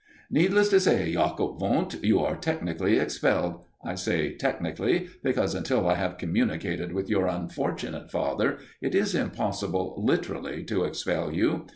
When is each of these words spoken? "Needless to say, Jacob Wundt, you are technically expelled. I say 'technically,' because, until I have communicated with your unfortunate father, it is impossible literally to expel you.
"Needless 0.31 0.67
to 0.69 0.79
say, 0.79 1.13
Jacob 1.13 1.61
Wundt, 1.61 2.03
you 2.03 2.21
are 2.21 2.35
technically 2.35 2.97
expelled. 2.97 3.61
I 3.85 3.93
say 3.93 4.33
'technically,' 4.35 5.09
because, 5.23 5.53
until 5.53 5.87
I 5.87 5.93
have 5.93 6.17
communicated 6.17 6.91
with 6.91 7.07
your 7.07 7.27
unfortunate 7.27 8.09
father, 8.09 8.57
it 8.81 8.95
is 8.95 9.13
impossible 9.13 9.93
literally 10.03 10.63
to 10.63 10.85
expel 10.85 11.31
you. 11.31 11.67